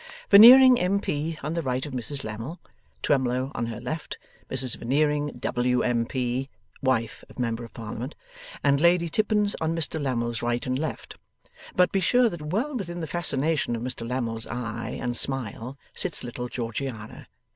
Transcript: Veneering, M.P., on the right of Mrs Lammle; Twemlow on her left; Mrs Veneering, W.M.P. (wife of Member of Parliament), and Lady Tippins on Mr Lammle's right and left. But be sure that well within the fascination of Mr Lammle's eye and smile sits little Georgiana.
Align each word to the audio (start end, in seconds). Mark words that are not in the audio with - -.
Veneering, 0.31 0.79
M.P., 0.79 1.37
on 1.43 1.53
the 1.53 1.61
right 1.61 1.85
of 1.85 1.93
Mrs 1.93 2.23
Lammle; 2.23 2.59
Twemlow 3.03 3.51
on 3.53 3.67
her 3.67 3.79
left; 3.79 4.17
Mrs 4.49 4.75
Veneering, 4.77 5.27
W.M.P. 5.39 6.49
(wife 6.81 7.23
of 7.29 7.37
Member 7.37 7.63
of 7.63 7.71
Parliament), 7.75 8.15
and 8.63 8.81
Lady 8.81 9.09
Tippins 9.09 9.55
on 9.61 9.75
Mr 9.75 10.01
Lammle's 10.01 10.41
right 10.41 10.65
and 10.65 10.79
left. 10.79 11.17
But 11.75 11.91
be 11.91 11.99
sure 11.99 12.29
that 12.29 12.41
well 12.41 12.75
within 12.75 13.01
the 13.01 13.05
fascination 13.05 13.75
of 13.75 13.83
Mr 13.83 14.09
Lammle's 14.09 14.47
eye 14.47 14.97
and 14.99 15.15
smile 15.15 15.77
sits 15.93 16.23
little 16.23 16.49
Georgiana. 16.49 17.27